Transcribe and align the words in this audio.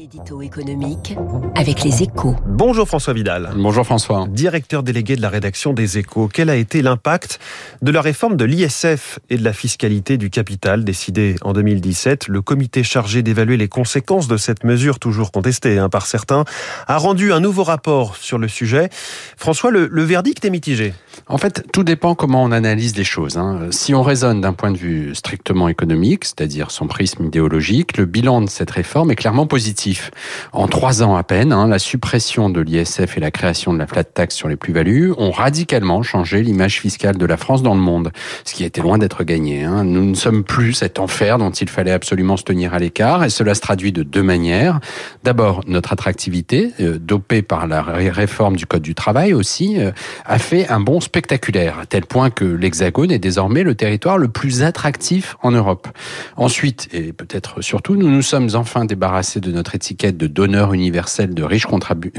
L'édito 0.00 0.40
économique 0.40 1.14
avec 1.56 1.84
les 1.84 2.02
échos. 2.02 2.34
Bonjour 2.46 2.88
François 2.88 3.12
Vidal. 3.12 3.50
Bonjour 3.54 3.84
François. 3.84 4.26
Directeur 4.30 4.82
délégué 4.82 5.14
de 5.14 5.20
la 5.20 5.28
rédaction 5.28 5.74
des 5.74 5.98
échos. 5.98 6.30
Quel 6.32 6.48
a 6.48 6.56
été 6.56 6.80
l'impact 6.80 7.38
de 7.82 7.90
la 7.90 8.00
réforme 8.00 8.36
de 8.36 8.46
l'ISF 8.46 9.18
et 9.28 9.36
de 9.36 9.44
la 9.44 9.52
fiscalité 9.52 10.16
du 10.16 10.30
capital 10.30 10.84
décidée 10.84 11.36
en 11.42 11.52
2017 11.52 12.28
Le 12.28 12.40
comité 12.40 12.82
chargé 12.82 13.22
d'évaluer 13.22 13.58
les 13.58 13.68
conséquences 13.68 14.26
de 14.26 14.38
cette 14.38 14.64
mesure, 14.64 14.98
toujours 14.98 15.32
contestée 15.32 15.76
hein, 15.76 15.90
par 15.90 16.06
certains, 16.06 16.46
a 16.86 16.96
rendu 16.96 17.34
un 17.34 17.40
nouveau 17.40 17.64
rapport 17.64 18.16
sur 18.16 18.38
le 18.38 18.48
sujet. 18.48 18.88
François, 19.36 19.70
le, 19.70 19.86
le 19.86 20.02
verdict 20.02 20.42
est 20.46 20.50
mitigé. 20.50 20.94
En 21.26 21.36
fait, 21.36 21.66
tout 21.74 21.84
dépend 21.84 22.14
comment 22.14 22.42
on 22.42 22.52
analyse 22.52 22.96
les 22.96 23.04
choses. 23.04 23.36
Hein. 23.36 23.66
Si 23.70 23.94
on 23.94 24.02
raisonne 24.02 24.40
d'un 24.40 24.54
point 24.54 24.70
de 24.70 24.78
vue 24.78 25.14
strictement 25.14 25.68
économique, 25.68 26.24
c'est-à-dire 26.24 26.70
son 26.70 26.86
prisme 26.86 27.26
idéologique, 27.26 27.98
le 27.98 28.06
bilan 28.06 28.40
de 28.40 28.48
cette 28.48 28.70
réforme 28.70 29.10
est 29.10 29.16
clairement 29.16 29.46
positif. 29.46 29.89
En 30.52 30.68
trois 30.68 31.02
ans 31.02 31.16
à 31.16 31.22
peine, 31.22 31.52
hein, 31.52 31.68
la 31.68 31.78
suppression 31.78 32.50
de 32.50 32.60
l'ISF 32.60 33.16
et 33.16 33.20
la 33.20 33.30
création 33.30 33.72
de 33.72 33.78
la 33.78 33.86
flat 33.86 34.04
tax 34.04 34.34
sur 34.34 34.48
les 34.48 34.56
plus-values 34.56 35.12
ont 35.18 35.30
radicalement 35.30 36.02
changé 36.02 36.42
l'image 36.42 36.80
fiscale 36.80 37.16
de 37.16 37.26
la 37.26 37.36
France 37.36 37.62
dans 37.62 37.74
le 37.74 37.80
monde, 37.80 38.10
ce 38.44 38.54
qui 38.54 38.64
était 38.64 38.80
loin 38.80 38.98
d'être 38.98 39.24
gagné. 39.24 39.64
Hein. 39.64 39.84
Nous 39.84 40.04
ne 40.04 40.14
sommes 40.14 40.44
plus 40.44 40.74
cet 40.74 40.98
enfer 40.98 41.38
dont 41.38 41.50
il 41.50 41.68
fallait 41.68 41.90
absolument 41.92 42.36
se 42.36 42.44
tenir 42.44 42.74
à 42.74 42.78
l'écart, 42.78 43.24
et 43.24 43.30
cela 43.30 43.54
se 43.54 43.60
traduit 43.60 43.92
de 43.92 44.02
deux 44.02 44.22
manières. 44.22 44.80
D'abord, 45.24 45.62
notre 45.66 45.92
attractivité, 45.92 46.72
euh, 46.80 46.98
dopée 46.98 47.42
par 47.42 47.66
la 47.66 47.82
réforme 47.82 48.56
du 48.56 48.66
Code 48.66 48.82
du 48.82 48.94
travail 48.94 49.32
aussi, 49.32 49.78
euh, 49.78 49.92
a 50.24 50.38
fait 50.38 50.68
un 50.68 50.80
bon 50.80 51.00
spectaculaire, 51.00 51.78
à 51.80 51.86
tel 51.86 52.06
point 52.06 52.30
que 52.30 52.44
l'Hexagone 52.44 53.10
est 53.10 53.18
désormais 53.18 53.62
le 53.62 53.74
territoire 53.74 54.18
le 54.18 54.28
plus 54.28 54.62
attractif 54.62 55.36
en 55.42 55.50
Europe. 55.50 55.88
Ensuite, 56.36 56.88
et 56.92 57.12
peut-être 57.12 57.62
surtout, 57.62 57.96
nous 57.96 58.08
nous 58.08 58.22
sommes 58.22 58.48
enfin 58.54 58.84
débarrassés 58.84 59.40
de 59.40 59.52
notre 59.52 59.69
étiquette 59.74 60.16
de 60.16 60.26
donneur 60.26 60.72
universel 60.72 61.34
de 61.34 61.42
riches 61.42 61.66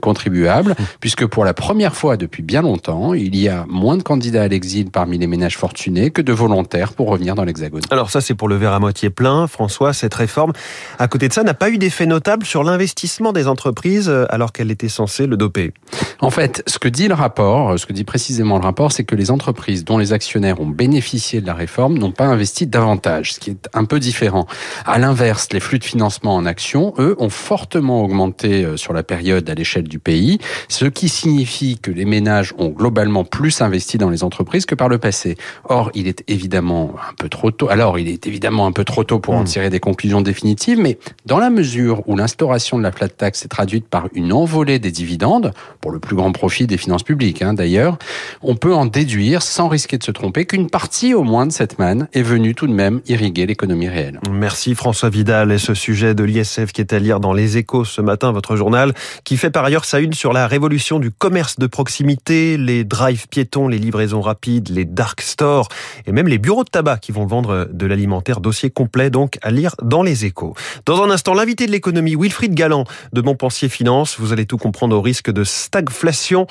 contribuables, 0.00 0.74
puisque 1.00 1.26
pour 1.26 1.44
la 1.44 1.54
première 1.54 1.94
fois 1.94 2.16
depuis 2.16 2.42
bien 2.42 2.62
longtemps, 2.62 3.14
il 3.14 3.36
y 3.36 3.48
a 3.48 3.64
moins 3.68 3.96
de 3.96 4.02
candidats 4.02 4.42
à 4.42 4.48
l'exil 4.48 4.90
parmi 4.90 5.18
les 5.18 5.26
ménages 5.26 5.56
fortunés 5.56 6.10
que 6.10 6.22
de 6.22 6.32
volontaires 6.32 6.92
pour 6.92 7.08
revenir 7.08 7.34
dans 7.34 7.44
l'Hexagone. 7.44 7.82
Alors 7.90 8.10
ça, 8.10 8.20
c'est 8.20 8.34
pour 8.34 8.48
le 8.48 8.56
verre 8.56 8.72
à 8.72 8.80
moitié 8.80 9.10
plein. 9.10 9.46
François, 9.46 9.92
cette 9.92 10.14
réforme, 10.14 10.52
à 10.98 11.08
côté 11.08 11.28
de 11.28 11.32
ça, 11.32 11.42
n'a 11.42 11.54
pas 11.54 11.70
eu 11.70 11.78
d'effet 11.78 12.06
notable 12.06 12.44
sur 12.44 12.64
l'investissement 12.64 13.32
des 13.32 13.48
entreprises 13.48 14.12
alors 14.30 14.52
qu'elle 14.52 14.70
était 14.70 14.88
censée 14.88 15.26
le 15.26 15.36
doper. 15.36 15.72
En 16.20 16.30
fait, 16.30 16.62
ce 16.66 16.78
que 16.78 16.88
dit 16.88 17.08
le 17.08 17.14
rapport, 17.14 17.78
ce 17.78 17.86
que 17.86 17.92
dit 17.92 18.04
précisément 18.04 18.58
le 18.58 18.64
rapport, 18.64 18.92
c'est 18.92 19.04
que 19.04 19.14
les 19.14 19.30
entreprises 19.30 19.84
dont 19.84 19.98
les 19.98 20.12
actionnaires 20.12 20.60
ont 20.60 20.66
bénéficié 20.66 21.40
de 21.40 21.46
la 21.46 21.54
réforme 21.54 21.98
n'ont 21.98 22.12
pas 22.12 22.26
investi 22.26 22.66
davantage, 22.66 23.34
ce 23.34 23.40
qui 23.40 23.50
est 23.50 23.68
un 23.72 23.84
peu 23.84 24.00
différent. 24.00 24.46
À 24.84 24.98
l'inverse, 24.98 25.48
les 25.52 25.60
flux 25.60 25.78
de 25.78 25.84
financement 25.84 26.34
en 26.34 26.44
actions, 26.46 26.94
eux, 26.98 27.14
ont 27.18 27.30
fortement 27.38 28.02
augmenté 28.02 28.64
euh, 28.64 28.76
sur 28.76 28.92
la 28.92 29.02
période 29.02 29.48
à 29.48 29.54
l'échelle 29.54 29.88
du 29.88 29.98
pays, 29.98 30.38
ce 30.68 30.84
qui 30.84 31.08
signifie 31.08 31.78
que 31.78 31.90
les 31.90 32.04
ménages 32.04 32.52
ont 32.58 32.68
globalement 32.68 33.24
plus 33.24 33.60
investi 33.62 33.96
dans 33.96 34.10
les 34.10 34.24
entreprises 34.24 34.66
que 34.66 34.74
par 34.74 34.88
le 34.88 34.98
passé. 34.98 35.36
Or, 35.64 35.90
il 35.94 36.08
est 36.08 36.24
évidemment 36.28 36.94
un 37.08 37.14
peu 37.14 37.28
trop 37.28 37.50
tôt. 37.50 37.68
Alors, 37.70 37.98
il 37.98 38.08
est 38.08 38.26
évidemment 38.26 38.66
un 38.66 38.72
peu 38.72 38.84
trop 38.84 39.04
tôt 39.04 39.18
pour 39.18 39.34
en 39.34 39.42
hmm. 39.42 39.46
tirer 39.46 39.70
des 39.70 39.80
conclusions 39.80 40.20
définitives, 40.20 40.78
mais 40.78 40.98
dans 41.26 41.38
la 41.38 41.50
mesure 41.50 42.02
où 42.06 42.16
l'instauration 42.16 42.76
de 42.76 42.82
la 42.82 42.92
flat 42.92 43.08
tax 43.08 43.44
est 43.44 43.48
traduite 43.48 43.88
par 43.88 44.08
une 44.12 44.32
envolée 44.32 44.78
des 44.78 44.90
dividendes, 44.90 45.52
pour 45.80 45.90
le 45.90 45.98
plus 45.98 46.16
grand 46.16 46.32
profit 46.32 46.66
des 46.66 46.76
finances 46.76 47.02
publiques 47.02 47.42
hein, 47.42 47.54
d'ailleurs, 47.54 47.98
on 48.42 48.56
peut 48.56 48.74
en 48.74 48.86
déduire, 48.86 49.42
sans 49.42 49.68
risquer 49.68 49.98
de 49.98 50.04
se 50.04 50.10
tromper, 50.10 50.44
qu'une 50.44 50.68
partie 50.68 51.14
au 51.14 51.22
moins 51.22 51.46
de 51.46 51.52
cette 51.52 51.78
manne 51.78 52.08
est 52.12 52.22
venue 52.22 52.54
tout 52.54 52.66
de 52.66 52.72
même 52.72 53.00
irriguer 53.06 53.46
l'économie 53.46 53.88
réelle. 53.88 54.20
Merci 54.30 54.74
François 54.74 55.10
Vidal 55.10 55.52
et 55.52 55.58
ce 55.58 55.74
sujet 55.74 56.14
de 56.14 56.24
l'ISF 56.24 56.72
qui 56.72 56.80
est 56.80 56.92
à 56.92 56.98
lire 56.98 57.20
dans 57.28 57.34
Les 57.34 57.58
Échos 57.58 57.84
ce 57.84 58.00
matin, 58.00 58.32
votre 58.32 58.56
journal, 58.56 58.94
qui 59.22 59.36
fait 59.36 59.50
par 59.50 59.62
ailleurs 59.62 59.84
sa 59.84 60.00
une 60.00 60.14
sur 60.14 60.32
la 60.32 60.46
révolution 60.46 60.98
du 60.98 61.10
commerce 61.10 61.58
de 61.58 61.66
proximité, 61.66 62.56
les 62.56 62.84
drives 62.84 63.28
piétons, 63.28 63.68
les 63.68 63.76
livraisons 63.76 64.22
rapides, 64.22 64.70
les 64.70 64.86
dark 64.86 65.20
stores 65.20 65.68
et 66.06 66.12
même 66.12 66.26
les 66.26 66.38
bureaux 66.38 66.64
de 66.64 66.70
tabac 66.70 66.96
qui 66.96 67.12
vont 67.12 67.26
vendre 67.26 67.68
de 67.70 67.84
l'alimentaire. 67.84 68.40
Dossier 68.40 68.70
complet 68.70 69.10
donc 69.10 69.38
à 69.42 69.50
lire 69.50 69.74
dans 69.82 70.02
Les 70.02 70.24
Échos. 70.24 70.54
Dans 70.86 71.02
un 71.02 71.10
instant, 71.10 71.34
l'invité 71.34 71.66
de 71.66 71.72
l'économie, 71.72 72.16
Wilfried 72.16 72.54
Galland 72.54 72.84
de 73.12 73.20
Montpensier 73.20 73.68
Finance. 73.68 74.18
Vous 74.18 74.32
allez 74.32 74.46
tout 74.46 74.56
comprendre 74.56 74.96
au 74.96 75.02
risque 75.02 75.30
de 75.30 75.44
stagflation. 75.44 76.46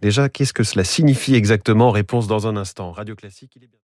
Déjà, 0.00 0.28
qu'est-ce 0.28 0.52
que 0.52 0.62
cela 0.62 0.84
signifie 0.84 1.34
exactement? 1.34 1.90
Réponse 1.90 2.28
dans 2.28 2.46
un 2.46 2.56
instant. 2.56 2.92
Radio 2.92 3.16
Classique. 3.16 3.58